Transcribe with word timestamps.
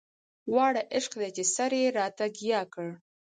واړه 0.53 0.81
عشق 0.95 1.13
دی 1.19 1.29
چې 1.35 1.43
يې 1.45 1.51
سر 1.55 1.71
راته 1.97 2.25
ګياه 2.37 2.63
کړ 2.73 2.89